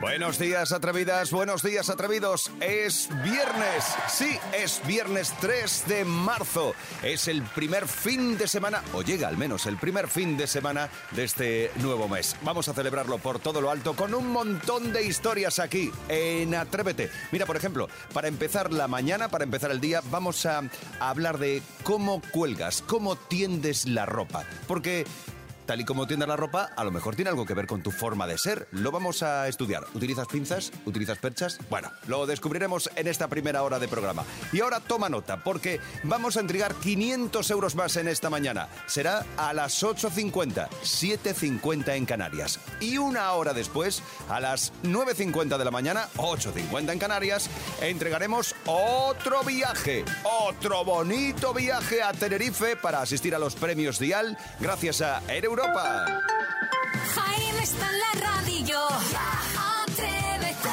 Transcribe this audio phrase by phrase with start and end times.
[0.00, 2.52] Buenos días, atrevidas, buenos días, atrevidos.
[2.60, 6.72] Es viernes, sí, es viernes 3 de marzo.
[7.02, 10.88] Es el primer fin de semana, o llega al menos el primer fin de semana
[11.10, 12.36] de este nuevo mes.
[12.42, 17.10] Vamos a celebrarlo por todo lo alto con un montón de historias aquí en Atrévete.
[17.32, 20.62] Mira, por ejemplo, para empezar la mañana, para empezar el día, vamos a,
[21.00, 24.44] hablar de cómo cuelgas, cómo tiendes la ropa.
[24.68, 25.06] Porque
[25.68, 27.90] tal y como tiendas la ropa, a lo mejor tiene algo que ver con tu
[27.90, 28.68] forma de ser.
[28.70, 29.84] Lo vamos a estudiar.
[29.92, 30.72] ¿Utilizas pinzas?
[30.86, 31.58] ¿Utilizas perchas?
[31.68, 34.24] Bueno, lo descubriremos en esta primera hora de programa.
[34.50, 38.68] Y ahora toma nota, porque vamos a entregar 500 euros más en esta mañana.
[38.86, 42.60] Será a las 8.50, 7.50 en Canarias.
[42.80, 47.50] Y una hora después, a las 9.50 de la mañana, 8.50 en Canarias,
[47.82, 55.02] entregaremos otro viaje, otro bonito viaje a Tenerife para asistir a los premios Dial gracias
[55.02, 56.22] a Euro Europa.
[57.14, 58.78] Jaime está en la radio.
[59.82, 60.68] Atrévete.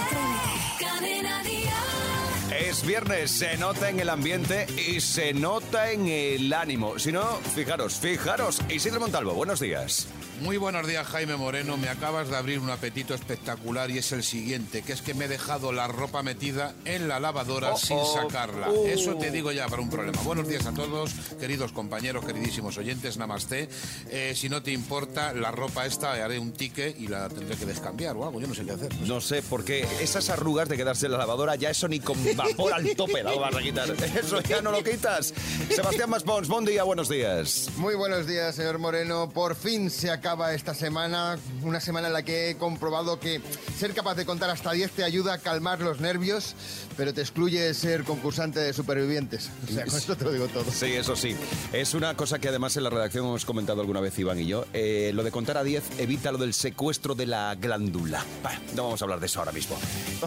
[0.80, 2.62] Cadena Dial.
[2.68, 7.00] Es viernes, se nota en el ambiente y se nota en el ánimo.
[7.00, 8.62] Si no, fijaros, fijaros.
[8.70, 10.08] Isidro Montalvo, buenos días.
[10.42, 11.78] Muy buenos días, Jaime Moreno.
[11.78, 15.26] Me acabas de abrir un apetito espectacular y es el siguiente, que es que me
[15.26, 18.14] he dejado la ropa metida en la lavadora Oh, sin oh.
[18.14, 18.70] sacarla.
[18.70, 18.86] Uh.
[18.86, 20.22] Eso te digo ya para un problema.
[20.24, 23.70] Buenos días a todos, queridos compañeros, queridísimos oyentes, namaste.
[24.10, 27.66] Eh, si no te importa, la ropa esta haré un ticket y la tendré que
[27.66, 28.42] descambiar o algo.
[28.42, 28.94] Yo no sé qué hacer.
[29.02, 32.74] No sé, porque esas arrugas de quedarse en la lavadora, ya eso ni con vapor
[32.74, 33.90] al tope la vas a quitar.
[34.16, 35.34] Eso ya no lo quitas.
[35.70, 37.70] Sebastián Maspons, buen día, buenos días.
[37.78, 39.30] Muy buenos días, señor Moreno.
[39.30, 43.42] Por fin se acaba esta semana, una semana en la que he comprobado que
[43.78, 46.56] ser capaz de contar hasta 10 te ayuda a calmar los nervios,
[46.98, 49.52] pero te excluye ser concursante de supervivientes.
[49.70, 50.66] O sea, con esto te lo digo todo.
[50.72, 51.36] Sí, eso sí.
[51.72, 54.66] Es una cosa que además en la redacción hemos comentado alguna vez Iván y yo.
[54.74, 58.26] Eh, lo de contar a 10 evita lo del secuestro de la glándula.
[58.44, 59.78] Bah, no vamos a hablar de eso ahora mismo.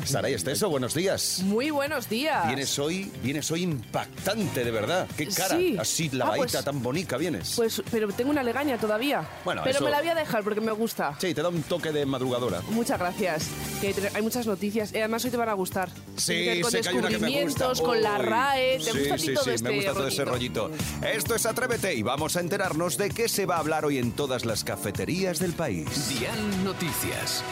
[0.04, 1.40] Saray Esteso, buenos días.
[1.42, 2.46] Muy buenos días.
[2.46, 5.08] Vienes hoy, vienes hoy impactante, de verdad.
[5.16, 5.76] Qué cara, Sí.
[5.76, 7.54] así Ah, lavadita, pues- tan bonita vienes.
[7.56, 9.28] Pues, pero tengo una legaña todavía.
[9.44, 11.14] Bueno, pero eso- me la voy a dejar porque me gusta.
[11.20, 12.62] Sí, te da un toque de madrugadora.
[12.70, 13.46] Muchas gracias.
[13.80, 14.92] Que te- hay muchas noticias.
[14.92, 15.88] Y además hoy te van a gustar.
[16.16, 17.68] Sí, Tiene que ver con sé que hay una que me gusta.
[17.68, 18.78] descubrimientos, con la Uy, RAE.
[18.78, 20.68] ¿Te sí, gusta a ti sí, todo sí, este me gusta todo ese rollito?
[20.68, 21.06] rollito.
[21.06, 24.12] Esto es Atrévete y vamos a enterarnos de qué se va a hablar hoy en
[24.12, 26.08] todas las cafeterías del país.
[26.08, 27.42] Dial Noticias.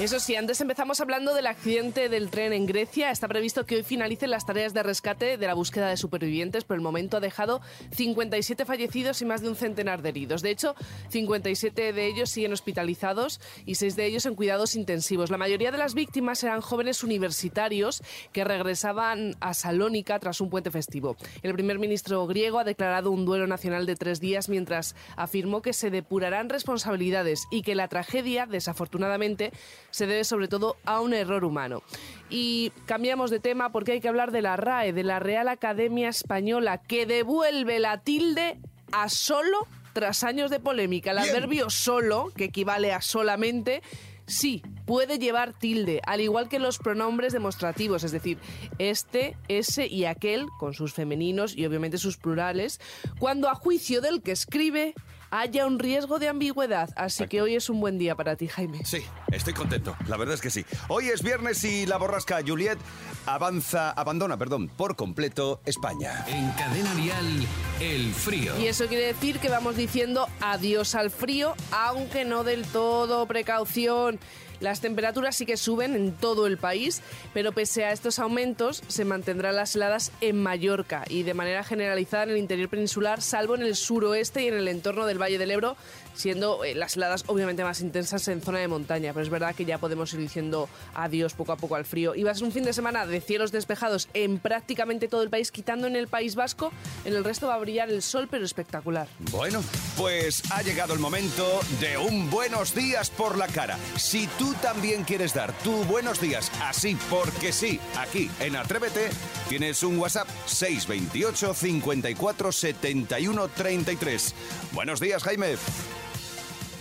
[0.00, 3.12] Eso sí, antes empezamos hablando del accidente del tren en Grecia.
[3.12, 6.64] Está previsto que hoy finalicen las tareas de rescate de la búsqueda de supervivientes.
[6.64, 7.60] Por el momento ha dejado
[7.92, 10.42] 57 fallecidos y más de un centenar de heridos.
[10.42, 10.74] De hecho,
[11.10, 15.30] 57 de ellos siguen hospitalizados y 6 de ellos en cuidados intensivos.
[15.30, 20.72] La mayoría de las víctimas eran jóvenes universitarios que regresaban a Salónica tras un puente
[20.72, 21.16] festivo.
[21.44, 25.72] El primer ministro griego ha declarado un duelo nacional de tres días mientras afirmó que
[25.72, 29.52] se depurarán responsabilidades y que la tragedia, desafortunadamente,
[29.94, 31.84] se debe sobre todo a un error humano.
[32.28, 36.08] Y cambiamos de tema porque hay que hablar de la RAE, de la Real Academia
[36.08, 38.58] Española, que devuelve la tilde
[38.90, 41.12] a solo tras años de polémica.
[41.12, 43.84] El adverbio solo, que equivale a solamente,
[44.26, 48.38] sí, puede llevar tilde, al igual que los pronombres demostrativos, es decir,
[48.78, 52.80] este, ese y aquel, con sus femeninos y obviamente sus plurales,
[53.20, 54.94] cuando a juicio del que escribe
[55.40, 56.90] haya un riesgo de ambigüedad.
[56.96, 58.84] Así que hoy es un buen día para ti, Jaime.
[58.84, 58.98] Sí,
[59.32, 60.64] estoy contento, la verdad es que sí.
[60.88, 62.78] Hoy es viernes y la borrasca Juliet
[63.26, 66.24] avanza, abandona, perdón, por completo España.
[66.28, 67.46] En Cadena Dial,
[67.80, 68.58] el frío.
[68.60, 73.26] Y eso quiere decir que vamos diciendo adiós al frío, aunque no del todo.
[73.26, 74.20] Precaución.
[74.64, 77.02] Las temperaturas sí que suben en todo el país,
[77.34, 82.22] pero pese a estos aumentos se mantendrán las heladas en Mallorca y de manera generalizada
[82.22, 85.50] en el interior peninsular, salvo en el suroeste y en el entorno del Valle del
[85.50, 85.76] Ebro,
[86.14, 89.12] siendo eh, las heladas obviamente más intensas en zona de montaña.
[89.12, 92.14] Pero es verdad que ya podemos ir diciendo adiós poco a poco al frío.
[92.14, 95.28] Y va a ser un fin de semana de cielos despejados en prácticamente todo el
[95.28, 96.72] país, quitando en el País Vasco.
[97.04, 99.08] En el resto va a brillar el sol, pero espectacular.
[99.30, 99.62] Bueno,
[99.98, 103.78] pues ha llegado el momento de un buenos días por la cara.
[103.98, 109.10] Si tú también quieres dar tu buenos días así porque sí, aquí en Atrévete,
[109.48, 114.34] tienes un WhatsApp 628 54 71 33.
[114.72, 115.56] Buenos días, Jaime.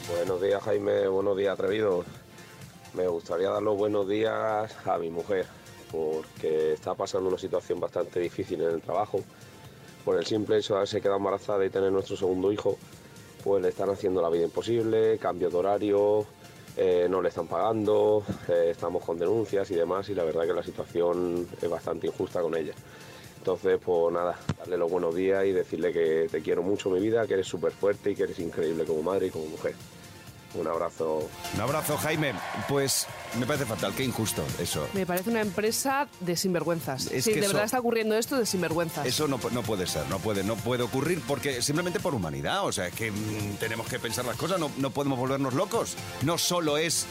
[0.10, 2.06] Buenos días Jaime, buenos días atrevidos.
[2.94, 5.46] Me gustaría dar los buenos días a mi mujer
[5.92, 9.22] porque está pasando una situación bastante difícil en el trabajo.
[10.04, 12.78] Por el simple hecho de haberse quedado embarazada y tener nuestro segundo hijo,
[13.44, 16.26] pues le están haciendo la vida imposible, cambio de horario,
[16.76, 20.54] eh, no le están pagando, eh, estamos con denuncias y demás y la verdad que
[20.54, 22.74] la situación es bastante injusta con ella.
[23.38, 27.28] Entonces, pues nada, darle los buenos días y decirle que te quiero mucho mi vida,
[27.28, 29.76] que eres súper fuerte y que eres increíble como madre y como mujer.
[30.56, 31.30] Un abrazo.
[31.56, 32.34] Un abrazo, Jaime.
[32.68, 33.08] Pues
[33.40, 34.88] me parece fatal, qué injusto eso.
[34.94, 37.08] Me parece una empresa de sinvergüenzas.
[37.08, 39.06] Es sí, que de eso- verdad está ocurriendo esto de sinvergüenzas.
[39.06, 42.66] Eso no, no puede ser, no puede, no puede ocurrir porque simplemente por humanidad.
[42.66, 45.96] O sea, es que mm, tenemos que pensar las cosas, no, no podemos volvernos locos.
[46.22, 47.06] No solo es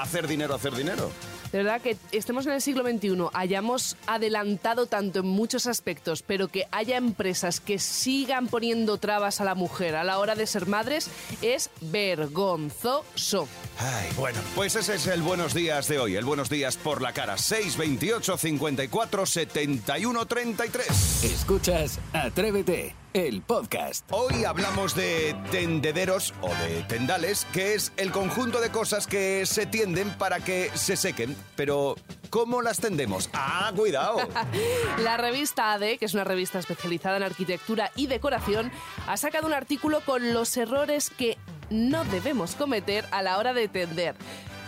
[0.00, 1.10] hacer dinero, hacer dinero.
[1.52, 6.48] De verdad que estemos en el siglo XXI, hayamos adelantado tanto en muchos aspectos, pero
[6.48, 10.66] que haya empresas que sigan poniendo trabas a la mujer a la hora de ser
[10.66, 11.10] madres,
[11.42, 13.48] es vergonzoso.
[13.78, 17.12] Ay, bueno, pues ese es el buenos días de hoy, el buenos días por la
[17.12, 17.38] cara.
[17.38, 21.24] 628 54 71 33.
[21.24, 24.06] Escuchas Atrévete, el podcast.
[24.12, 29.64] Hoy hablamos de tendederos o de tendales, que es el conjunto de cosas que se
[29.64, 31.34] tienden para que se sequen.
[31.56, 31.96] Pero,
[32.28, 33.30] ¿cómo las tendemos?
[33.32, 34.18] ¡Ah, cuidado!
[35.02, 38.70] La revista ADE, que es una revista especializada en arquitectura y decoración,
[39.06, 41.38] ha sacado un artículo con los errores que
[41.70, 44.14] no debemos cometer a la hora de tender.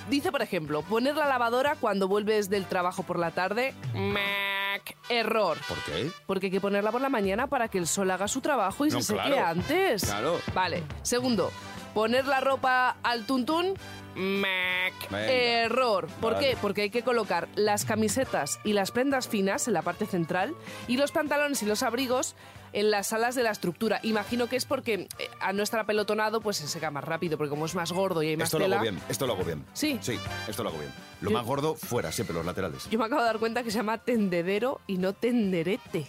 [0.08, 3.75] Dice, por ejemplo, poner la lavadora cuando vuelves del trabajo por la tarde.
[3.94, 5.58] Mac, error.
[5.69, 6.10] ¿Por qué?
[6.26, 8.90] Porque hay que ponerla por la mañana para que el sol haga su trabajo y
[8.90, 10.05] No, se seque antes.
[10.05, 10.40] Claro.
[10.55, 10.82] Vale.
[11.02, 11.50] Segundo,
[11.93, 13.75] poner la ropa al tuntún.
[14.16, 14.94] Mac.
[15.10, 15.26] Venga.
[15.31, 16.06] Error.
[16.20, 16.49] ¿Por Vale.
[16.50, 16.56] qué?
[16.60, 20.55] Porque hay que colocar las camisetas y las prendas finas en la parte central
[20.88, 22.34] y los pantalones y los abrigos
[22.73, 24.00] en las alas de la estructura.
[24.03, 27.50] Imagino que es porque eh, al no estar apelotonado pues se seca más rápido, porque
[27.50, 29.65] como es más gordo y hay más Esto lo hago bien, esto lo hago bien.
[29.75, 29.99] Sí.
[30.03, 30.19] Sí,
[30.49, 30.93] esto lo hago bien.
[31.20, 32.88] Lo Yo- más gordo, fuera, siempre los laterales.
[32.91, 36.06] Yo me acabo de dar cuenta que se llama tendedero y no tenderete.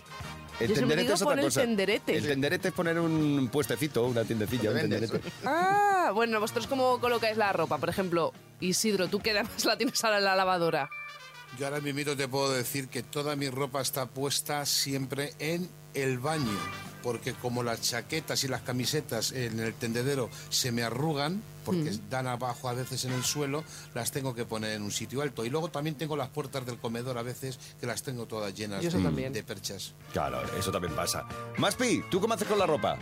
[0.59, 2.17] El Yo tenderete es otra el tenderete.
[2.17, 5.21] El tenderete es poner un puestecito, una tiendecilla, un tenderete.
[5.45, 7.77] Ah, bueno, vosotros cómo colocáis la ropa.
[7.77, 10.89] Por ejemplo, Isidro, tú que además la tienes ahora en la lavadora.
[11.57, 16.19] Yo ahora mismo te puedo decir que toda mi ropa está puesta siempre en el
[16.19, 16.57] baño,
[17.03, 22.09] porque como las chaquetas y las camisetas en el tendedero se me arrugan, porque Mm.
[22.09, 23.63] dan abajo a veces en el suelo,
[23.93, 25.45] las tengo que poner en un sitio alto.
[25.45, 28.81] Y luego también tengo las puertas del comedor a veces que las tengo todas llenas
[28.81, 29.93] de, de perchas.
[30.11, 31.25] Claro, eso también pasa.
[31.57, 32.97] Maspi, ¿tú cómo haces con la ropa?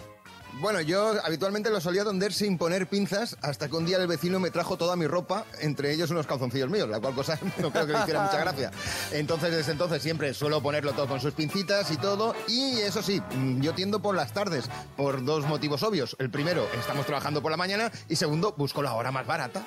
[0.60, 4.40] Bueno, yo habitualmente lo solía tender sin poner pinzas hasta que un día el vecino
[4.40, 7.86] me trajo toda mi ropa, entre ellos unos calzoncillos míos, la cual cosa no creo
[7.86, 8.72] que le hiciera mucha gracia.
[9.12, 12.34] Entonces, desde entonces siempre suelo ponerlo todo con sus pincitas y todo.
[12.48, 14.66] Y eso sí, mm, yo tiendo por las tardes,
[14.96, 16.16] por dos motivos obvios.
[16.18, 19.64] El primero, estamos trabajando por la mañana y segundo, busco la hora más barata.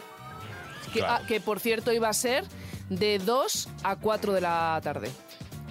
[0.93, 1.23] Que, Claro.
[1.23, 2.45] ah, que, por cierto iba a ser
[2.89, 5.13] de 2 a 4 de la tarde.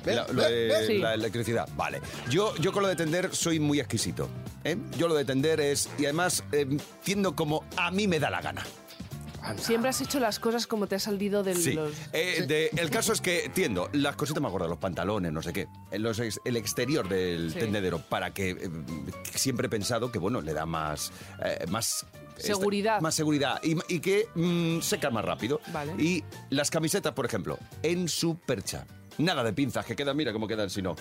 [0.06, 0.16] ¿Ves?
[0.16, 0.88] La, lo de ¿Ves?
[0.88, 0.98] Sí.
[0.98, 1.68] la electricidad.
[1.76, 2.02] Vale.
[2.30, 4.30] Yo, yo con lo de tender soy muy exquisito.
[4.64, 4.78] ¿eh?
[4.98, 5.90] Yo lo de tender es.
[5.98, 6.66] Y además eh,
[7.04, 8.66] tiendo como a mí me da la gana.
[9.58, 11.72] Siempre has hecho las cosas como te ha salido de Sí.
[11.72, 11.94] los...
[12.12, 15.54] Eh, de- el caso es que tiendo las cositas más gordas, los pantalones, no sé
[15.54, 17.60] qué, en los ex- el exterior del Sí.
[17.60, 18.70] tendedero, para que eh,
[19.34, 21.12] siempre he pensado que, bueno, le da más.
[21.44, 22.06] eh, más
[22.36, 22.96] Seguridad.
[22.96, 25.62] esta- más seguridad y, y que mm, seca más rápido.
[25.72, 25.94] Vale.
[25.98, 28.86] Y las camisetas, por ejemplo, en su percha.
[29.20, 30.96] Nada de pinzas, que quedan, mira cómo quedan si no.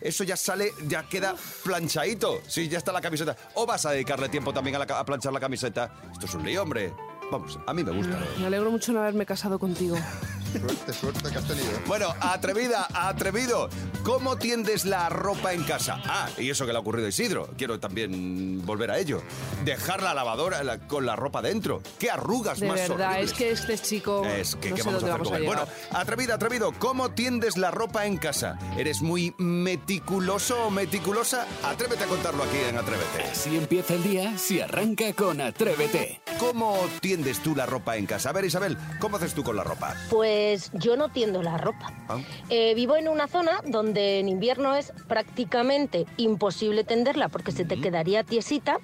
[0.00, 1.34] Eso ya sale, ya queda
[1.64, 2.40] planchadito.
[2.46, 3.36] Sí, ya está la camiseta.
[3.54, 5.92] O vas a dedicarle tiempo también a, la a planchar la camiseta.
[6.12, 6.92] Esto es un lío, hombre.
[7.32, 8.18] Vamos, a mí me gusta.
[8.38, 9.96] Me alegro mucho no haberme casado contigo.
[10.60, 11.66] Suerte, suerte que has tenido.
[11.86, 13.68] Bueno, atrevida, atrevido.
[14.04, 16.00] ¿Cómo tiendes la ropa en casa?
[16.06, 17.48] Ah, y eso que le ha ocurrido a Isidro.
[17.56, 19.22] Quiero también volver a ello.
[19.64, 21.82] Dejar la lavadora la- con la ropa dentro.
[21.98, 23.32] ¿Qué arrugas De más verdad, horribles?
[23.32, 24.24] es que este chico...
[24.26, 25.42] Es que, no ¿qué sé vamos a dónde hacer vamos con a él?
[25.42, 25.56] llegar.
[25.90, 28.58] Bueno, atrevida, atrevido, ¿cómo tiendes la ropa en casa?
[28.78, 31.46] ¿Eres muy meticuloso o meticulosa?
[31.64, 33.22] Atrévete a contarlo aquí en Atrévete.
[33.32, 36.20] Así empieza el día si arranca con Atrévete.
[36.38, 38.30] ¿Cómo tiendes tú la ropa en casa?
[38.30, 39.94] A ver, Isabel, ¿cómo haces tú con la ropa?
[40.10, 41.92] Pues yo no tiendo la ropa.
[42.08, 42.18] Ah.
[42.50, 47.80] Eh, vivo en una zona donde en invierno es prácticamente imposible tenderla porque se te
[47.80, 48.78] quedaría tiesita.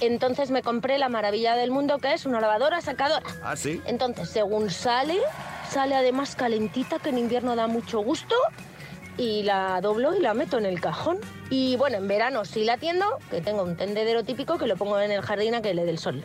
[0.00, 3.26] Entonces me compré la maravilla del mundo que es una lavadora secadora.
[3.42, 3.80] ¿Ah, sí?
[3.86, 5.18] Entonces, según sale,
[5.70, 8.34] sale además calentita que en invierno da mucho gusto
[9.16, 11.18] y la doblo y la meto en el cajón.
[11.50, 14.98] Y bueno, en verano sí la tiendo, que tengo un tendedero típico que lo pongo
[15.00, 16.24] en el jardín a que le dé el sol.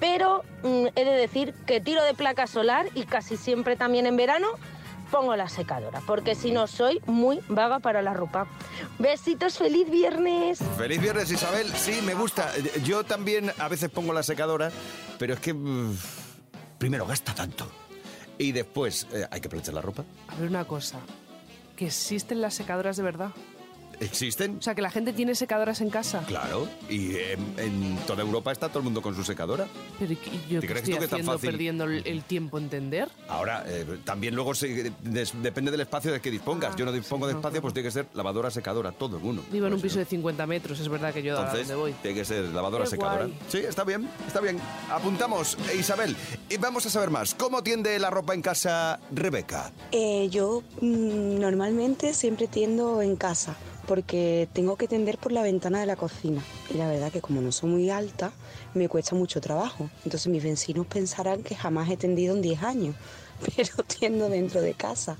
[0.00, 4.16] Pero mm, he de decir que tiro de placa solar y casi siempre también en
[4.16, 4.48] verano
[5.10, 8.46] pongo la secadora, porque si no soy muy vaga para la ropa.
[8.98, 10.60] Besitos, feliz viernes.
[10.78, 11.66] Feliz viernes, Isabel.
[11.74, 12.50] Sí, me gusta.
[12.84, 14.70] Yo también a veces pongo la secadora,
[15.18, 15.96] pero es que mm,
[16.78, 17.66] primero gasta tanto.
[18.38, 20.04] Y después eh, hay que planchar la ropa.
[20.28, 20.98] A ver una cosa.
[21.76, 23.30] ¿Que existen las secadoras de verdad?
[24.00, 24.56] ¿Existen?
[24.58, 26.24] O sea, que la gente tiene secadoras en casa.
[26.26, 29.66] Claro, y en, en toda Europa está todo el mundo con su secadora.
[29.98, 31.50] Pero ¿y qué- yo ¿Te crees estoy tú que tan haciendo fácil?
[31.50, 33.08] perdiendo el, el tiempo en tender?
[33.28, 36.72] Ahora, eh, también luego se- des- depende del espacio de que dispongas.
[36.72, 37.62] Ah, Yo no dispongo sí, de no, espacio, no.
[37.62, 39.42] pues tiene que ser lavadora, secadora, todo en uno.
[39.52, 41.92] Vivo en un Pues, piso de 50 metros, es verdad que yo a Entonces, voy.
[42.00, 43.24] tiene que ser lavadora, Qué secadora.
[43.26, 43.38] guay.
[43.48, 44.58] Sí, está bien, está bien.
[44.90, 46.16] Apuntamos, eh, Isabel.
[46.48, 47.34] Y vamos a saber más.
[47.34, 49.70] ¿Cómo tiende la ropa en casa Rebeca?
[49.92, 53.56] Eh, yo mm, normalmente siempre tiendo en casa
[53.90, 57.40] porque tengo que tender por la ventana de la cocina y la verdad que como
[57.40, 58.30] no soy muy alta
[58.72, 59.90] me cuesta mucho trabajo.
[60.04, 62.94] Entonces mis vecinos pensarán que jamás he tendido en 10 años,
[63.56, 65.16] pero tiendo dentro de casa.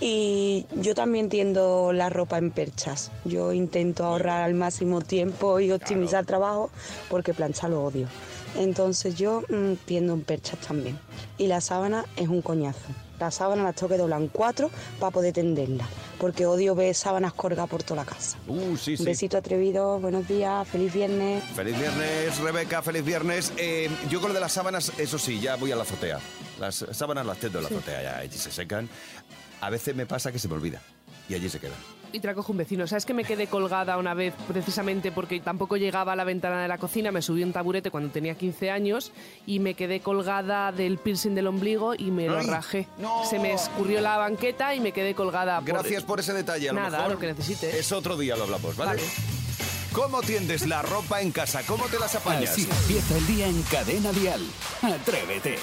[0.00, 3.12] Y yo también tiendo la ropa en perchas.
[3.24, 6.70] Yo intento ahorrar al máximo tiempo y optimizar trabajo
[7.08, 8.08] porque planchar lo odio.
[8.56, 10.98] Entonces yo mm, tiendo en perchas también.
[11.38, 12.88] Y la sábana es un coñazo.
[13.20, 15.88] La sábana la tengo que doblar en cuatro para poder tenderla.
[16.20, 18.36] Porque odio ver sábanas colgadas por toda la casa.
[18.46, 21.42] Uh, sí, Un besito atrevido, buenos días, feliz viernes.
[21.54, 23.52] Feliz viernes, Rebeca, feliz viernes.
[23.56, 26.18] Eh, yo con lo de las sábanas, eso sí, ya voy a la azotea.
[26.60, 28.86] Las sábanas las tendo en la azotea, ya allí se secan.
[29.62, 30.82] A veces me pasa que se me olvida
[31.26, 31.78] y allí se quedan.
[32.12, 32.86] Y te la un vecino.
[32.86, 36.68] ¿Sabes que me quedé colgada una vez precisamente porque tampoco llegaba a la ventana de
[36.68, 37.12] la cocina?
[37.12, 39.12] Me subí un taburete cuando tenía 15 años
[39.46, 42.86] y me quedé colgada del piercing del ombligo y me lo rajé.
[42.98, 43.24] no.
[43.28, 45.60] Se me escurrió la banqueta y me quedé colgada.
[45.60, 46.70] por- Gracias por ese detalle.
[46.70, 47.74] A lo Nada, mejor lo que necesites.
[47.74, 48.90] Es otro día lo hablamos, ¿vale?
[48.92, 49.02] Vale.
[49.92, 51.62] ¿Cómo tiendes la ropa en casa?
[51.66, 52.50] ¿Cómo te las apañas?
[52.50, 54.40] Así empieza el día en Cadena Dial.
[54.82, 55.58] Atrévete.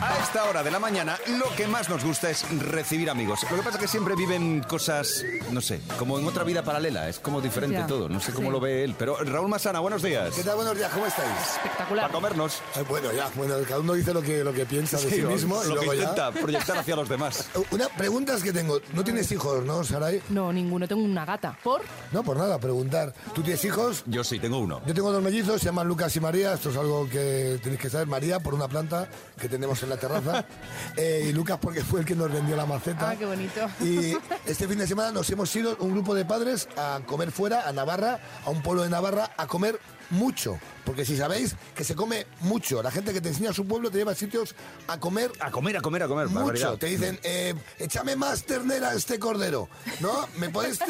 [0.00, 3.40] A esta hora de la mañana lo que más nos gusta es recibir amigos.
[3.50, 7.08] Lo que pasa es que siempre viven cosas, no sé, como en otra vida paralela.
[7.08, 8.08] Es como diferente Ya, todo.
[8.08, 8.52] No sé cómo sí.
[8.52, 8.94] lo ve él.
[8.98, 10.34] Pero Raúl Masana, buenos días.
[10.34, 10.56] ¿Qué tal?
[10.56, 11.30] Buenos días, ¿cómo estáis?
[11.56, 12.04] Espectacular.
[12.06, 12.62] Para comernos.
[12.76, 15.22] Eh, bueno, ya, bueno, cada uno dice lo que, lo que piensa de sí, Sí,
[15.22, 16.02] mismo y lo que luego ya.
[16.02, 17.48] intenta proyectar hacia los demás.
[17.54, 18.80] Eh, Una pregunta es que tengo.
[18.94, 20.22] No tienes hijos, ¿no, Saray?
[20.30, 21.58] No, ninguno, tengo una gata.
[21.62, 21.82] ¿Por?
[22.12, 23.12] No, por nada, preguntar.
[23.34, 24.04] ¿Tú tienes hijos?
[24.06, 24.80] Yo sí, tengo uno.
[24.86, 26.54] Yo tengo dos mellizos, se llaman Lucas y María.
[26.54, 28.06] Esto es algo que tenéis que saber.
[28.06, 29.08] María, por una planta
[29.40, 30.44] que tenemos en la terraza.
[30.96, 33.10] Eh, y Lucas, porque fue el que nos vendió la maceta.
[33.10, 33.68] Ah, qué bonito.
[33.80, 37.68] Y este fin de semana nos hemos ido un grupo de padres a comer fuera,
[37.68, 39.78] a Navarra, a un pueblo de Navarra, a comer
[40.10, 40.58] mucho.
[40.88, 43.98] Porque si sabéis que se come mucho, la gente que te enseña su pueblo te
[43.98, 44.54] lleva a sitios
[44.86, 46.28] a comer A comer, a comer, a comer.
[46.28, 46.38] mucho.
[46.40, 46.78] barbaridad.
[46.78, 49.68] Te dicen, eh, échame más ternera a este cordero.
[50.00, 50.26] ¿No?
[50.38, 50.78] ¿Me puedes.?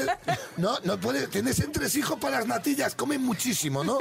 [0.57, 1.31] No, no puedes.
[1.31, 3.99] Tienes tres hijos para las natillas, comen muchísimo, ¿no?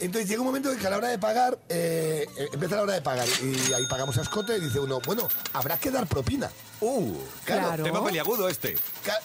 [0.00, 2.82] Entonces llega un momento en que a la hora de pagar, eh, eh, empieza la
[2.82, 3.26] hora de pagar.
[3.40, 6.50] Y ahí pagamos a escote y dice uno, bueno, habrá que dar propina.
[6.80, 7.66] Uh, Claro.
[7.68, 7.84] Claro.
[7.84, 8.76] tema peliagudo este.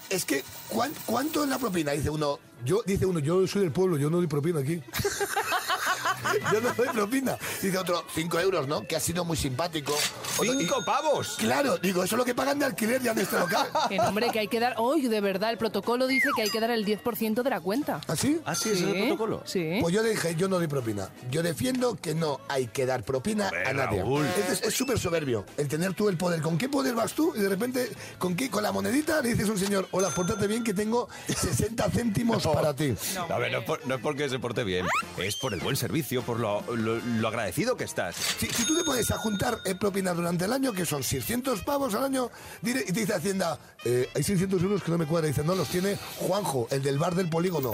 [0.09, 1.91] Es que, ¿cuán- ¿cuánto es la propina?
[1.93, 4.81] Dice uno, yo, dice uno, yo soy del pueblo, yo no doy propina aquí.
[6.53, 7.37] yo no doy propina.
[7.61, 8.83] Dice otro, cinco euros, ¿no?
[8.87, 9.95] Que ha sido muy simpático.
[10.37, 11.35] Otro, y- ¡Cinco pavos!
[11.37, 13.67] Claro, digo, eso es lo que pagan de alquiler ya en este local.
[13.89, 14.75] Que hombre, que hay que dar.
[14.77, 18.01] Hoy, de verdad, el protocolo dice que hay que dar el 10% de la cuenta.
[18.07, 18.39] ¿Así?
[18.45, 18.69] ¿Ah, sí?
[18.71, 19.43] ¿Ese es el protocolo?
[19.45, 19.77] Sí.
[19.81, 21.09] Pues yo dije, yo no doy propina.
[21.31, 23.99] Yo defiendo que no hay que dar propina a nadie.
[24.01, 24.25] Raúl.
[24.49, 26.41] Es- súper soberbio el tener tú el poder.
[26.41, 27.33] ¿Con qué poder vas tú?
[27.35, 28.49] Y de repente, ¿con qué?
[28.49, 32.43] Con la monedita le dices a un señor, hola, pórtate bien que tengo 60 céntimos
[32.53, 32.93] para ti.
[33.29, 34.85] a ver, no es, por- no es porque se porte bien,
[35.17, 38.15] es por el buen servicio, por lo, lo- lo agradecido que estás.
[38.15, 41.61] Si, si tú te puedes a juntar eh, propina durante el año, que son 600
[41.63, 42.29] pavos al año,
[42.61, 45.27] dire- y te dice Hacienda, eh, hay 600 euros que no me cuadra.
[45.27, 47.71] Y dice, no, los tiene Juanjo, el del bar del polígono.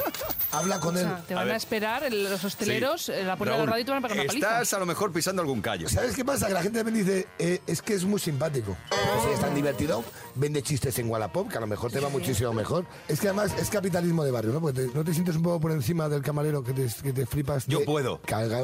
[0.51, 1.07] Habla con O él.
[1.27, 1.55] te A van a, ver.
[1.55, 4.17] esperar el- los hosteleros, eh, la puerta Raúl, del radio y te van a pegar
[4.23, 4.47] una paliza.
[4.47, 5.87] Estás a lo mejor pisando algún callo.
[5.89, 6.47] ¿Sabes qué pasa?
[6.47, 8.75] Que la gente también dice, eh, es que es muy simpático.
[8.89, 10.03] Pues es tan divertido,
[10.35, 12.85] vende chistes en Wallapop, que a lo mejor te va muchísimo mejor.
[13.07, 14.61] Es que además es capitalismo de barrio, ¿no?
[14.61, 17.25] Porque te- no te sientes un poco por encima del camarero que te, que te
[17.25, 17.65] flipas.
[17.67, 18.19] Yo de- puedo.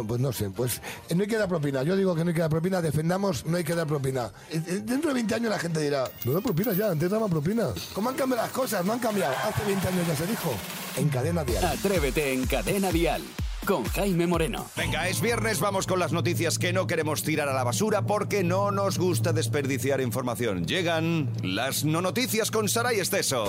[0.07, 1.83] Pues no sé, pues eh, no hay que dar propina.
[1.83, 4.31] Yo digo que no hay que dar propina, defendamos, no hay que dar propina.
[4.49, 7.29] Eh, eh, Dentro de 20 años la gente dirá, no da propina ya, antes daban
[7.29, 7.67] propina.
[7.93, 8.85] ¿Cómo han cambiado las cosas?
[8.85, 9.33] No han cambiado.
[9.43, 10.53] Hace 20 años ya se dijo.
[10.95, 11.71] En cadena diaria.
[11.71, 13.21] Atrévete en Cadena Dial.
[13.65, 14.65] Con Jaime Moreno.
[14.75, 18.43] Venga, es viernes, vamos con las noticias que no queremos tirar a la basura porque
[18.43, 20.65] no nos gusta desperdiciar información.
[20.65, 23.43] Llegan las no noticias con Sara y Esteso.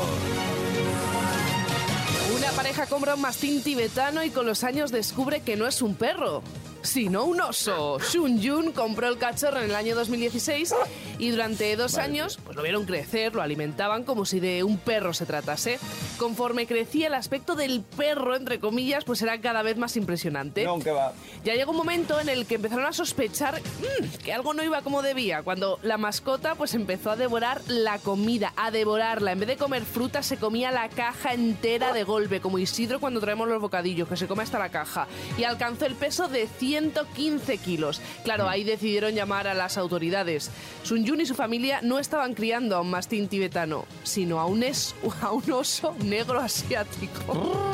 [2.51, 5.95] Una pareja compra un mastín tibetano y con los años descubre que no es un
[5.95, 6.43] perro,
[6.83, 7.99] sino un oso.
[7.99, 10.75] Shun Yun compró el cachorro en el año 2016
[11.19, 15.13] y durante dos años pues lo vieron crecer, lo alimentaban como si de un perro
[15.13, 15.79] se tratase.
[16.19, 20.67] Conforme crecía el aspecto del perro, entre comillas, pues era cada vez más impresionante.
[20.83, 21.13] que va.
[21.45, 24.83] Ya llegó un momento en el que empezaron a sospechar mm, que algo no iba
[24.83, 29.33] como debía, cuando la mascota pues empezó a devorar la comida, a devorarla.
[29.33, 33.21] En vez de comer fruta, se comía la caja entera de golpe, como Isidro cuando
[33.21, 35.07] traemos los bocadillos, que se come hasta la caja.
[35.39, 38.01] Y alcanzó el peso de 115 kilos.
[38.23, 40.51] Claro, ahí decidieron llamar a las autoridades.
[40.85, 44.63] Sun Yun y su familia no estaban criando a un mastín tibetano, sino a un,
[44.63, 47.67] es- a un oso negro asiático.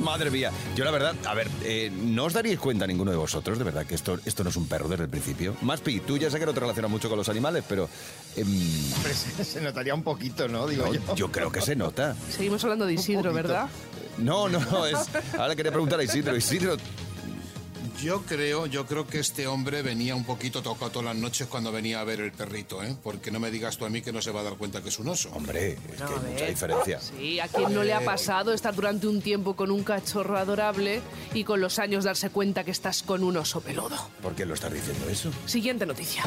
[0.00, 3.58] Madre mía, yo la verdad, a ver, eh, ¿no os daríais cuenta ninguno de vosotros,
[3.58, 5.56] de verdad, que esto, esto no es un perro desde el principio?
[5.60, 7.88] Más Pi, tú ya sé que no te relacionas mucho con los animales, pero
[8.36, 8.46] em,
[9.12, 10.66] se, se notaría un poquito, ¿no?
[10.68, 11.14] Digo no, yo.
[11.14, 12.16] yo creo que se nota.
[12.30, 13.68] Seguimos hablando de Isidro, ¿verdad?
[14.18, 14.96] No, no, no, es...
[15.38, 16.34] Ahora quería preguntar a Isidro.
[16.36, 16.76] Isidro,
[18.02, 21.72] Yo creo, yo creo que este hombre venía un poquito tocado todas las noches cuando
[21.72, 22.94] venía a ver el perrito, ¿eh?
[23.02, 24.88] Porque no me digas tú a mí que no se va a dar cuenta que
[24.88, 25.30] es un oso.
[25.34, 27.00] hombre, es que No, hay a mucha diferencia.
[27.00, 31.00] Sí, a quien no le ha pasado estar durante un tiempo con un cachorro adorable
[31.34, 33.96] y con los años darse cuenta que estás con un oso peludo.
[34.22, 35.30] ¿Por qué lo estás diciendo eso?
[35.46, 36.22] Siguiente noticia.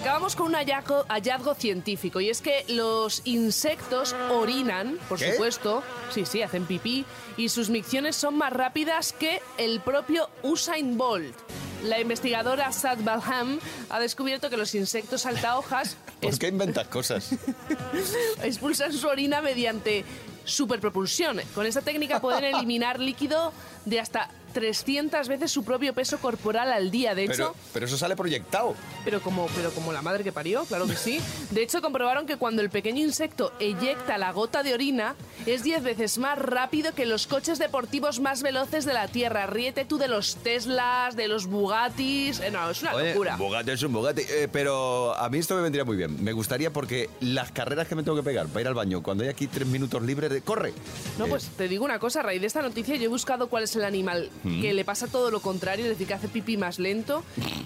[0.00, 5.32] Acabamos con un hallazgo, hallazgo científico y es que los insectos orinan, por ¿Qué?
[5.32, 7.04] supuesto, sí, sí, hacen pipí
[7.36, 11.36] y sus micciones son más rápidas que el propio Usain Bolt.
[11.84, 13.58] La investigadora Sad Balham
[13.90, 17.34] ha descubierto que los insectos saltahojas ¿Por qué inventas cosas?
[18.42, 20.04] expulsan su orina mediante
[20.44, 21.40] superpropulsión.
[21.54, 23.52] Con esta técnica pueden eliminar líquido
[23.84, 27.14] de hasta 300 veces su propio peso corporal al día.
[27.14, 28.74] De hecho, Pero, pero eso sale proyectado.
[29.04, 31.20] pero como, pero como la madre que parió, claro que sí.
[31.50, 35.14] De hecho, comprobaron que cuando el pequeño insecto eyecta la gota de orina,
[35.46, 39.46] es 10 veces más rápido que los coches deportivos más veloces de la Tierra.
[39.46, 42.40] Ríete tú de los Teslas, de los Bugattis.
[42.40, 43.36] Eh, no, es una Oye, locura.
[43.36, 44.22] Bugatti es un Bugatti.
[44.28, 46.22] Eh, pero a mí esto me vendría muy bien.
[46.22, 49.24] Me gustaría porque las carreras que me tengo que pegar para ir al baño, cuando
[49.24, 50.42] hay aquí tres minutos libres de...
[50.42, 50.72] ¡Corre!
[51.18, 53.48] No, Eh, pues te digo una cosa, a raíz de esta noticia yo he buscado
[53.48, 54.62] cuál es el animal Mm.
[54.62, 57.22] que le pasa todo lo contrario, es decir, que hace pipí más lento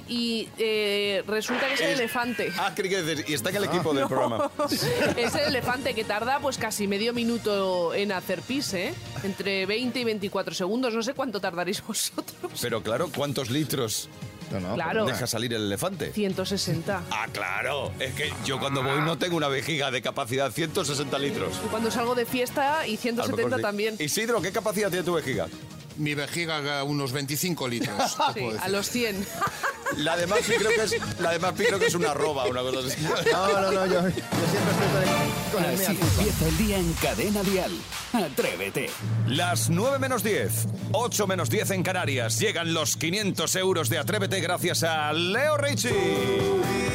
[0.08, 2.52] y eh, resulta que es el Es- elefante.
[2.58, 4.50] Ah, creí que decir, y está en el equipo del programa.
[5.16, 8.92] es el elefante que tarda pues casi medio minuto en hacer pis, ¿eh?
[9.22, 12.58] Entre 20 y 24 segundos, no sé cuánto tardaréis vosotros.
[12.60, 14.08] Pero claro, ¿cuántos litros
[14.50, 15.04] No, no, Claro.
[15.06, 16.12] deja salir el elefante?
[16.12, 17.02] 160.
[17.10, 17.92] Ah, claro.
[17.98, 21.54] Es que yo cuando voy no tengo una vejiga de capacidad 160 litros.
[21.64, 23.62] Y cuando salgo de fiesta y A lo 170 mejor sí.
[23.62, 23.96] también.
[23.98, 25.46] Isidro, ¿qué capacidad tiene tu vejiga?
[25.96, 27.94] Mi vejiga haga unos 25 litros.
[28.34, 28.60] Sí, puedo decir.
[28.62, 29.26] a los 100.
[29.98, 32.80] La de Mapi creo que es, la de creo que es una arroba, una cosa
[32.80, 33.00] así.
[33.32, 36.78] No, no, no, yo, yo siempre estoy con el, con el Así empieza el día
[36.78, 37.72] en Cadena Dial.
[38.12, 38.90] Atrévete.
[39.28, 42.38] Las 9 menos 10, 8 menos 10 en Canarias.
[42.40, 46.93] Llegan los 500 euros de Atrévete gracias a Leo Richie.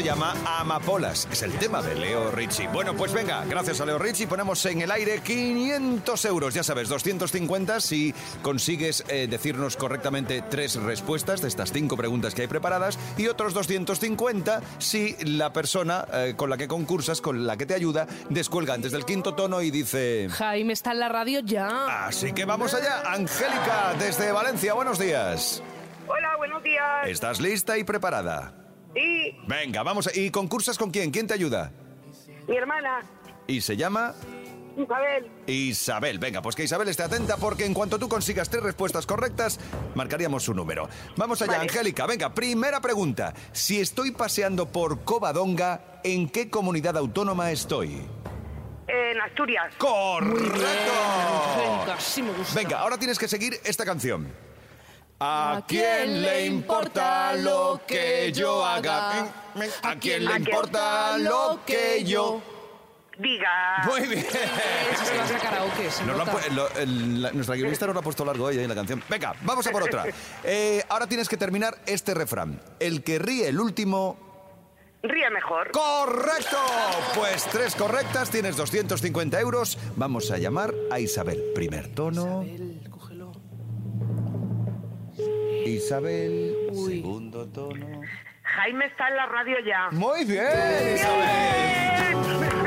[0.00, 2.68] Se llama Amapolas, es el tema de Leo Richie.
[2.68, 6.88] Bueno, pues venga, gracias a Leo Richie ponemos en el aire 500 euros, ya sabes,
[6.88, 12.98] 250 si consigues eh, decirnos correctamente tres respuestas de estas cinco preguntas que hay preparadas
[13.18, 17.74] y otros 250 si la persona eh, con la que concursas, con la que te
[17.74, 20.28] ayuda, descuelga antes del quinto tono y dice...
[20.30, 22.06] Jaime está en la radio ya.
[22.06, 25.62] Así que vamos allá, Angélica, desde Valencia, buenos días.
[26.08, 27.06] Hola, buenos días.
[27.06, 28.54] ¿Estás lista y preparada?
[28.94, 30.06] Sí, Venga, vamos.
[30.08, 31.10] a- ¿Y concursas con quién?
[31.10, 31.72] ¿Quién te ayuda?
[32.48, 33.00] mi hermana,
[33.46, 34.14] Y se llama
[34.76, 35.30] Isabel.
[35.46, 36.18] Isabel.
[36.18, 39.60] Venga, pues que Isabel esté atenta porque en cuanto tú consigas tres respuestas correctas,
[39.94, 40.88] marcaríamos su número.
[41.16, 41.64] Vamos allá, Vale.
[41.64, 42.06] Angélica.
[42.06, 43.34] Venga, primera pregunta.
[43.52, 48.00] Si estoy paseando por Covadonga, ¿en qué comunidad autónoma estoy?
[48.88, 49.72] En Asturias.
[49.78, 50.92] ¡Correcto!
[51.54, 52.54] Angélica, sí me gusta.
[52.54, 54.28] Venga, ahora tienes que seguir esta canción.
[55.22, 59.26] ¿A quién le importa lo que yo haga?
[59.82, 62.40] ¿A quién le importa lo que yo?
[63.18, 63.82] Diga.
[63.86, 64.20] Muy bien.
[64.24, 66.40] Eso se vas a karaoke, se Nos lo han nota.
[66.40, 69.02] pu- lo- el- la- nuestra guionista nos lo ha puesto largo ella en la canción.
[69.10, 70.04] Venga, vamos a por otra.
[70.44, 72.58] Eh, ahora tienes que terminar este refrán.
[72.78, 74.16] El que ríe el último...
[75.02, 75.70] Ríe mejor.
[75.72, 76.56] ¡Correcto!
[77.14, 79.76] Pues tres correctas, tienes 250 euros.
[79.96, 81.42] Vamos a llamar a Isabel.
[81.54, 82.42] Primer tono.
[82.42, 82.89] Isabel.
[85.76, 86.54] Isabel.
[86.72, 86.96] Uy.
[86.96, 88.02] Segundo tono.
[88.42, 89.88] Jaime está en la radio ya.
[89.92, 92.60] Muy bien, Isabel.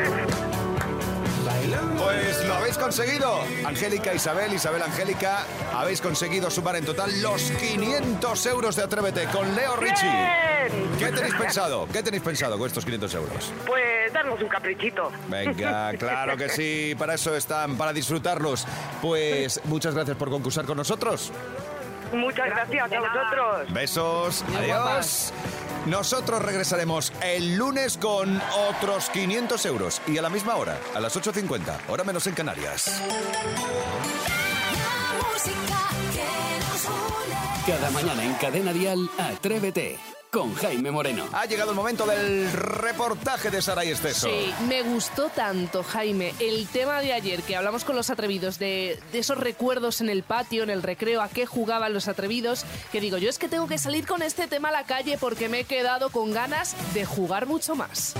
[1.97, 3.39] Pues lo habéis conseguido.
[3.65, 9.55] Angélica, Isabel, Isabel, Angélica, habéis conseguido sumar en total los 500 euros de Atrévete con
[9.55, 10.09] Leo Richie.
[10.09, 10.89] Bien.
[10.99, 11.87] ¿Qué tenéis pensado?
[11.91, 13.53] ¿Qué tenéis pensado con estos 500 euros?
[13.65, 15.11] Pues darnos un caprichito.
[15.29, 18.65] Venga, claro que sí, para eso están, para disfrutarlos.
[19.01, 21.31] Pues muchas gracias por concursar con nosotros.
[22.13, 23.73] Muchas gracias a vosotros.
[23.73, 25.34] Besos, Adiós.
[25.86, 31.17] Nosotros regresaremos el lunes con otros 500 euros y a la misma hora, a las
[31.17, 33.02] 8.50, hora menos en Canarias.
[37.67, 39.99] Cada mañana en Cadena Dial, Atrévete.
[40.34, 41.26] Con Jaime Moreno.
[41.32, 44.28] Ha llegado el momento del reportaje de Saray Esteso.
[44.28, 49.00] Sí, me gustó tanto, Jaime, el tema de ayer que hablamos con los atrevidos de,
[49.12, 53.00] de esos recuerdos en el patio, en el recreo, a qué jugaban los atrevidos, que
[53.00, 55.60] digo, yo es que tengo que salir con este tema a la calle porque me
[55.60, 58.15] he quedado con ganas de jugar mucho más.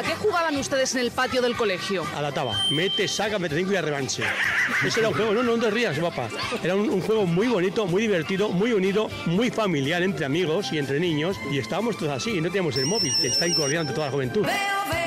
[0.00, 2.06] ¿A qué jugaban ustedes en el patio del colegio?
[2.16, 2.64] A la taba.
[2.70, 4.22] Mete, saca, mete cinco y a revanche.
[4.82, 6.30] Ese era un juego, no, no te rías, papá.
[6.64, 10.78] Era un, un juego muy bonito, muy divertido, muy unido, muy familiar entre amigos y
[10.78, 11.36] entre niños.
[11.52, 14.46] Y estábamos todos así, y no teníamos el móvil, que está incordiando toda la juventud.
[14.46, 14.99] Al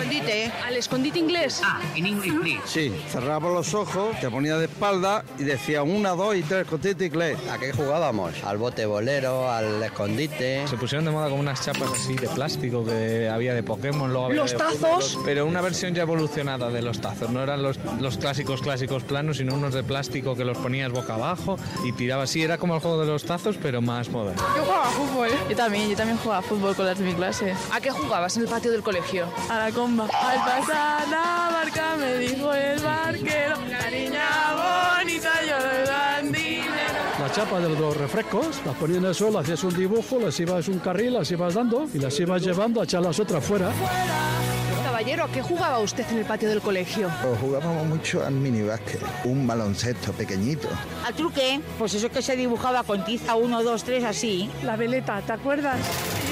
[0.00, 0.52] escondite.
[0.66, 1.60] ¿Al escondite inglés?
[1.64, 2.60] Ah, en inglés.
[2.64, 7.06] Sí, cerraba los ojos, te ponía de espalda y decía una, dos y tres, escondite
[7.06, 7.38] inglés.
[7.50, 8.32] ¿A qué jugábamos?
[8.44, 10.66] Al bote bolero, al escondite.
[10.68, 14.26] Se pusieron de moda como unas chapas así de plástico que había de Pokémon, luego
[14.26, 14.78] había ¿Los de tazos?
[15.12, 17.30] fútbol, pero una versión ya evolucionada de los tazos.
[17.30, 21.14] No eran los, los clásicos clásicos planos, sino unos de plástico que los ponías boca
[21.14, 22.30] abajo y tirabas.
[22.30, 24.42] Sí, era como el juego de los tazos, pero más moderno.
[24.56, 25.28] Yo jugaba a fútbol.
[25.48, 27.54] Yo también, yo también jugaba a fútbol con las de mi clase.
[27.72, 29.26] ¿A qué jugabas en el patio del colegio?
[29.48, 30.04] A la comba.
[30.04, 37.00] Al pasar la barca me dijo el barquero, la niña bonita yo le dan dinero.
[37.20, 40.68] Las chapas de los refrescos, las ponías en el suelo, hacías un dibujo, las ibas
[40.68, 43.70] un carril, las ibas dando y las ibas llevando a echar las otras fuera.
[44.84, 47.10] Caballero, ¿a qué jugaba usted en el patio del colegio?
[47.22, 50.68] Pues jugábamos mucho al minibásquet, un baloncesto pequeñito.
[51.06, 51.60] ¿Al truque?
[51.78, 54.50] Pues eso que se dibujaba con tiza 1, 2, 3, así.
[54.62, 55.78] La veleta, ¿te acuerdas?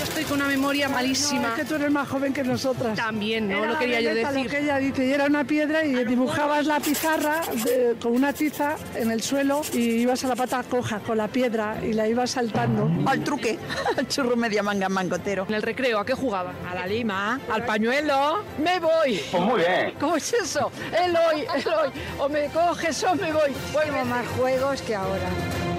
[0.09, 1.49] Estoy con una memoria malísima.
[1.49, 2.97] es que tú eres más joven que nosotras.
[2.97, 4.45] También, no Era lo quería yo decir.
[4.45, 8.33] Lo que ella dice, y era una piedra y dibujabas la pizarra de- con una
[8.33, 12.09] tiza en el suelo y ibas a la pata coja con la piedra y la
[12.09, 12.91] ibas saltando.
[13.09, 13.59] Al truque,
[13.97, 15.47] al churro media manga mangotero.
[15.49, 16.53] En el recreo, ¿a qué jugaba?
[16.69, 18.45] A la lima, al pañuelo.
[18.59, 19.21] Me voy.
[19.31, 19.95] Pues muy bien.
[20.01, 20.73] ¿Cómo es eso?
[20.93, 23.53] Eloy, Eloy, o me coges o me voy.
[23.73, 25.29] Bueno, más juegos que ahora.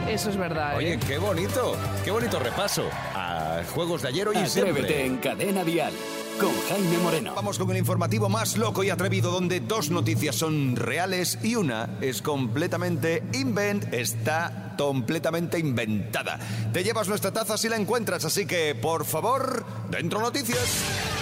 [0.09, 0.73] Eso es verdad.
[0.73, 0.77] ¿eh?
[0.77, 5.05] Oye, qué bonito, qué bonito repaso a juegos de ayer, hoy y Atrévete siempre.
[5.05, 5.93] en Cadena Dial
[6.39, 7.33] con Jaime Moreno.
[7.35, 11.89] Vamos con el informativo más loco y atrevido donde dos noticias son reales y una
[12.01, 16.39] es completamente invent, está completamente inventada.
[16.71, 21.18] Te llevas nuestra taza si la encuentras, así que por favor, dentro noticias.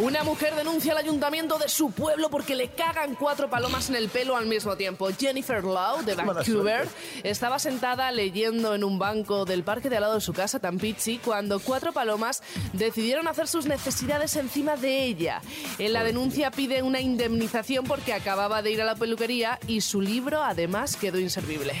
[0.00, 4.08] Una mujer denuncia al ayuntamiento de su pueblo porque le cagan cuatro palomas en el
[4.08, 5.08] pelo al mismo tiempo.
[5.18, 6.88] Jennifer Lau, de Vancouver,
[7.24, 11.18] estaba sentada leyendo en un banco del parque de al lado de su casa, Tampichi,
[11.18, 15.42] cuando cuatro palomas decidieron hacer sus necesidades encima de ella.
[15.78, 20.00] En la denuncia pide una indemnización porque acababa de ir a la peluquería y su
[20.00, 21.72] libro además quedó inservible.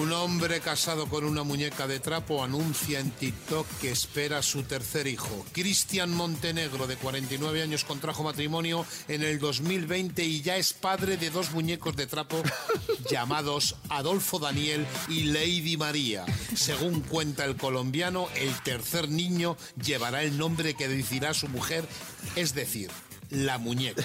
[0.00, 5.06] Un hombre casado con una muñeca de trapo anuncia en TikTok que espera su tercer
[5.06, 5.46] hijo.
[5.52, 11.30] Cristian Montenegro, de 49 años, contrajo matrimonio en el 2020 y ya es padre de
[11.30, 12.42] dos muñecos de trapo
[13.10, 16.26] llamados Adolfo Daniel y Lady María.
[16.54, 21.86] Según cuenta el colombiano, el tercer niño llevará el nombre que decirá su mujer,
[22.34, 22.90] es decir,
[23.30, 24.04] la muñeca.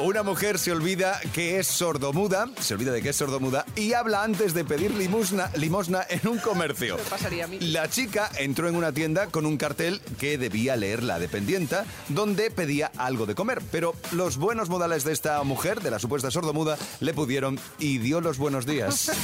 [0.00, 4.22] Una mujer se olvida que es sordomuda, se olvida de que es sordomuda y habla
[4.22, 6.96] antes de pedir limosna, limosna en un comercio.
[6.96, 7.58] Me pasaría a mí.
[7.60, 12.50] La chica entró en una tienda con un cartel que debía leer la dependienta, donde
[12.50, 13.62] pedía algo de comer.
[13.70, 18.20] Pero los buenos modales de esta mujer, de la supuesta sordomuda, le pudieron y dio
[18.20, 19.10] los buenos días.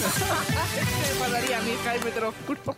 [1.15, 2.77] Me pasaría a mí, Jaime, te lo juro.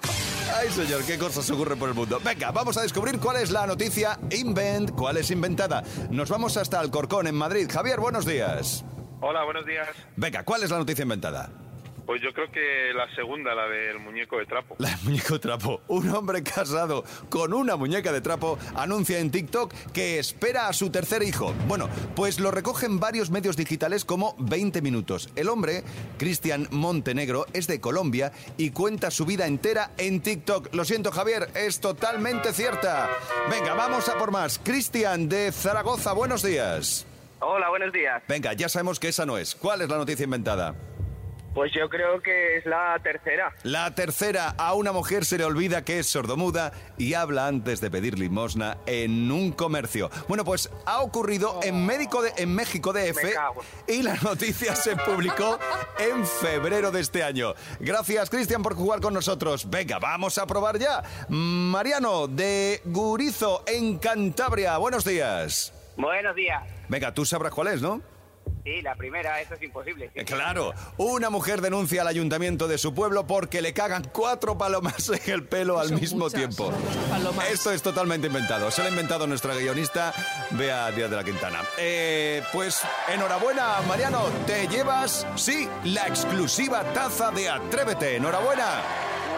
[0.55, 2.21] Ay, señor, qué cosas ocurren por el mundo.
[2.25, 5.83] Venga, vamos a descubrir cuál es la noticia invent, cuál es inventada.
[6.11, 7.69] Nos vamos hasta Alcorcón, en Madrid.
[7.73, 8.85] Javier, buenos días.
[9.21, 9.89] Hola, buenos días.
[10.17, 11.51] Venga, ¿cuál es la noticia inventada?
[12.07, 14.77] Pues yo creo que la segunda, la del muñeco de trapo.
[14.79, 15.81] La muñeco trapo.
[15.89, 20.91] Un hombre casado con una muñeca de trapo anuncia en TikTok que espera a su
[20.91, 21.53] tercer hijo.
[21.67, 25.31] Bueno, pues lo recogen varios medios digitales como 20 minutos.
[25.35, 25.83] El hombre,
[26.17, 30.73] Cristian Montenegro, es de Colombia y cuenta su vida entera en TikTok.
[30.75, 33.11] Lo siento, Javier, es totalmente cierta.
[33.51, 34.61] Venga, vamos a por más.
[34.61, 37.05] Cristian de Zaragoza, buenos días.
[37.41, 38.23] Hola, buenos días.
[38.29, 39.57] Venga, ya sabemos que esa no es.
[39.57, 40.75] ¿Cuál es la noticia inventada?
[41.57, 43.51] Pues yo creo que es la tercera.
[43.63, 47.91] La tercera, a una mujer se le olvida que es sordomuda y habla antes de
[47.91, 50.11] pedir limosna en un comercio.
[50.29, 53.25] Bueno, pues ha ocurrido en, Médico de, en México DF
[53.89, 55.59] y la noticia se publicó
[55.99, 57.55] en febrero de este año.
[57.81, 59.71] Gracias, Cristian, por jugar con nosotros.
[59.71, 61.03] Venga, vamos a probar ya.
[61.31, 64.77] Mariano, de Gurizo, en Cantabria.
[64.77, 65.73] Buenos días.
[65.97, 66.63] Buenos días.
[66.91, 68.03] Venga, tú sabrás cuál es, ¿no?
[68.67, 70.11] Sí, la primera, eso es imposible.
[70.13, 70.25] sí.
[70.25, 75.33] Claro, una mujer denuncia al ayuntamiento de su pueblo porque le cagan cuatro palomas en
[75.33, 76.73] el pelo al Son mismo muchas, tiempo.
[77.49, 78.73] Esto es totalmente inventado.
[78.73, 80.13] Se lo ha inventado nuestra guionista,
[80.51, 81.63] Bea Díaz de la Quintana.
[81.79, 84.25] Eh, pues enhorabuena, Mariano.
[84.49, 88.17] Te llevas, sí, la exclusiva taza de Atrévete.
[88.17, 88.83] Enhorabuena.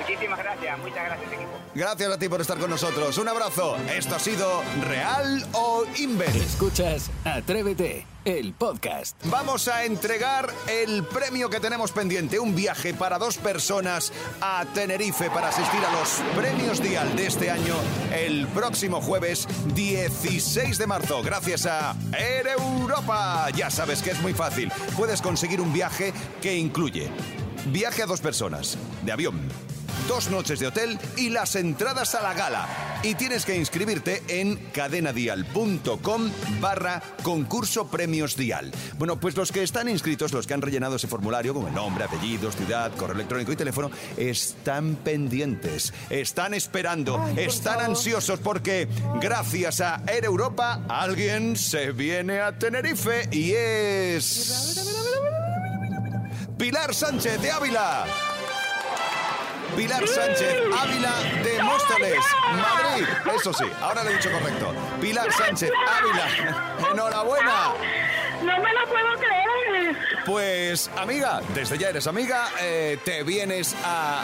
[0.01, 1.51] Muchísimas gracias, muchas gracias, equipo.
[1.75, 3.19] Gracias a ti por estar con nosotros.
[3.19, 3.77] Un abrazo.
[3.95, 6.35] Esto ha sido Real o Invent.
[6.35, 9.17] Escuchas Atrévete, el podcast.
[9.25, 14.13] Vamos a entregar el premio que tenemos pendiente, un viaje para dos personas
[14.43, 17.75] a Tenerife para asistir a los premios Dial de este año
[18.15, 22.49] el próximo jueves 16 de marzo, gracias a Air.
[23.55, 26.13] Ya sabes que es muy fácil, puedes conseguir un viaje
[26.43, 27.11] que incluye
[27.67, 29.41] viaje a dos personas, de avión,
[30.09, 32.67] dos noches de hotel y las entradas a la gala.
[33.03, 38.73] Y tienes que inscribirte en cadenadial.com barra concurso premios dial.
[38.97, 42.05] Bueno, pues los que están inscritos, los que han rellenado ese formulario con el nombre,
[42.05, 48.89] apellidos, ciudad, correo electrónico y teléfono, están pendientes, están esperando, están ansiosos porque
[49.21, 54.87] gracias a Air Europa alguien se viene a Tenerife y es...
[56.57, 58.07] Pilar Sánchez de Ávila.
[59.77, 61.13] Pilar Sánchez Ávila
[61.45, 62.17] de Móstoles,
[62.57, 63.07] Madrid.
[63.37, 64.75] Eso sí, ahora lo he dicho correcto.
[65.01, 66.91] Pilar Sánchez Ávila.
[66.93, 67.73] Enhorabuena.
[68.43, 69.97] No me lo puedo creer.
[70.27, 74.23] Pues, amiga, desde ya eres amiga, eh, te vienes a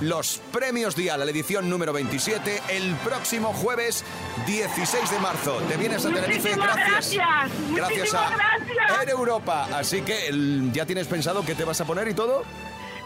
[0.00, 4.04] los premios Dial, la edición número 27, el próximo jueves
[4.46, 5.56] 16 de marzo.
[5.68, 7.12] Te vienes a Tenerife gracias.
[7.12, 9.00] gracias, Gracias a gracias.
[9.02, 9.68] Air Europa.
[9.74, 12.44] Así que, el- ¿ya tienes pensado qué te vas a poner y todo?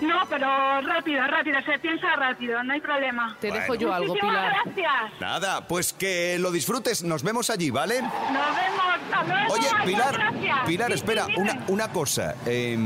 [0.00, 3.36] No, pero rápido, rápido, se piensa rápido, no hay problema.
[3.40, 4.62] Te dejo yo algo, Muchísimas Pilar.
[4.64, 5.20] gracias.
[5.20, 7.02] Nada, pues que lo disfrutes.
[7.04, 8.02] Nos vemos allí, ¿vale?
[8.02, 9.54] Nos vemos, hasta luego.
[9.54, 10.58] Oye, Pilar, gracias.
[10.66, 12.34] Pilar, Sí, espera, sí, una, una cosa.
[12.46, 12.76] eh,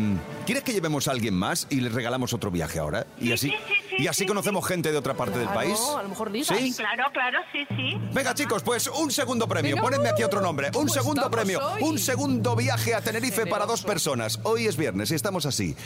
[0.47, 3.07] ¿Quieres que llevemos a alguien más y les regalamos otro viaje ahora?
[3.21, 3.55] Y así,
[3.99, 5.79] y así conocemos gente de otra parte del país.
[5.99, 6.57] a lo mejor ligas.
[6.57, 6.73] ¿Sí?
[6.75, 8.01] Claro, claro, sí, sí.
[8.13, 9.77] Venga, chicos, pues un segundo premio.
[9.77, 10.69] Venga, Ponedme aquí otro nombre.
[10.69, 11.61] Un ¿cómo segundo estamos premio.
[11.67, 11.83] hoy?
[11.83, 14.41] Un segundo viaje a Tenerife para dos personas.
[14.45, 15.77] Hoy es viernes y estamos así.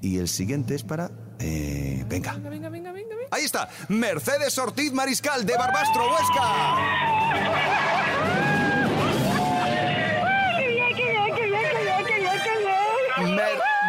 [0.00, 1.10] Y el siguiente es para...
[1.38, 2.32] eh, venga.
[2.34, 3.14] Venga, venga, venga.
[3.30, 3.68] Ahí está.
[3.88, 6.42] Mercedes Ortiz Mariscal de Barbastro, Huesca.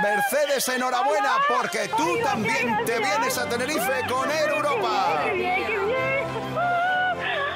[0.03, 5.21] Mercedes, enhorabuena, porque tú también te vienes a Tenerife con Air Europa.
[5.23, 6.25] ¡Qué bien, qué bien!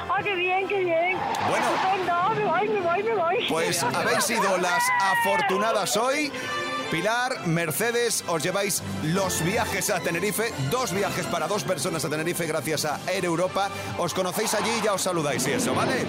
[0.08, 1.18] ¡Ah, qué bien, qué bien!
[1.50, 1.66] Bueno.
[1.66, 3.46] Estupendo, me voy, me voy, me voy.
[3.50, 6.32] Pues habéis sido las afortunadas hoy.
[6.90, 12.46] Pilar, Mercedes, os lleváis los viajes a Tenerife, dos viajes para dos personas a Tenerife
[12.46, 13.68] gracias a Air Europa.
[13.98, 16.06] Os conocéis allí y ya os saludáis y eso, ¿vale?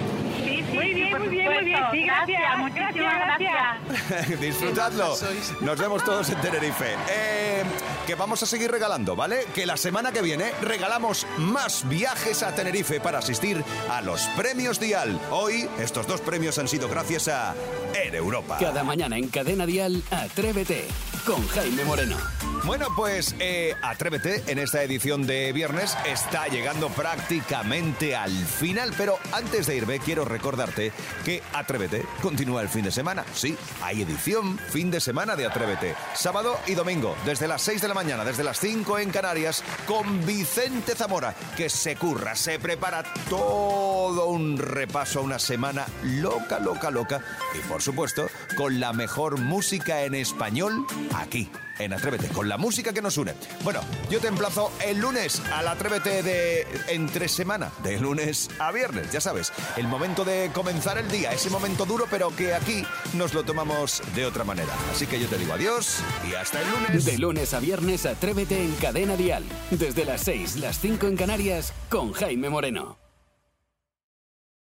[0.80, 1.80] Muy bien, muy bien, muy bien.
[1.92, 4.40] Sí, gracias, muchísimas gracias.
[4.40, 5.14] Disfrutadlo.
[5.60, 6.94] Nos vemos todos en Tenerife.
[7.10, 7.62] Eh,
[8.06, 9.44] que vamos a seguir regalando, ¿vale?
[9.54, 14.80] Que la semana que viene regalamos más viajes a Tenerife para asistir a los premios
[14.80, 15.20] Dial.
[15.30, 17.54] Hoy estos dos premios han sido gracias a
[17.94, 18.56] Air Europa.
[18.58, 20.86] Cada mañana en Cadena Dial, Atrévete
[21.26, 22.16] con Jaime Moreno.
[22.64, 29.18] Bueno, pues eh, Atrévete en esta edición de viernes está llegando prácticamente al final, pero
[29.32, 30.92] antes de irme quiero recordarte
[31.24, 33.24] que Atrévete continúa el fin de semana.
[33.32, 35.94] Sí, hay edición fin de semana de Atrévete.
[36.14, 40.26] Sábado y domingo, desde las 6 de la mañana, desde las 5 en Canarias, con
[40.26, 46.90] Vicente Zamora, que se curra, se prepara todo un repaso a una semana loca, loca,
[46.90, 47.22] loca.
[47.54, 52.92] Y por supuesto, con la mejor música en español aquí en Atrévete, con la música
[52.92, 53.34] que nos une.
[53.64, 59.10] Bueno, yo te emplazo el lunes al Atrévete de entre semana, de lunes a viernes,
[59.10, 63.34] ya sabes, el momento de comenzar el día, ese momento duro, pero que aquí nos
[63.34, 64.72] lo tomamos de otra manera.
[64.92, 65.98] Así que yo te digo adiós
[66.30, 67.04] y hasta el lunes.
[67.04, 69.44] De lunes a viernes, Atrévete en Cadena Dial.
[69.70, 72.99] Desde las 6, las 5 en Canarias, con Jaime Moreno.